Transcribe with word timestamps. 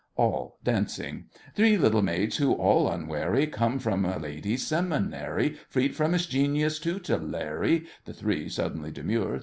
ALL 0.15 0.57
(dancing). 0.63 1.25
Three 1.53 1.77
little 1.77 2.01
maids 2.01 2.37
who, 2.37 2.53
all 2.53 2.89
unwary, 2.89 3.45
Come 3.45 3.77
from 3.77 4.03
a 4.03 4.17
ladies' 4.17 4.65
seminary, 4.65 5.53
Freed 5.69 5.95
from 5.95 6.15
its 6.15 6.25
genius 6.25 6.79
tutelary— 6.79 7.85
THE 8.05 8.13
THREE 8.13 8.49
(suddenly 8.49 8.89
demure). 8.91 9.39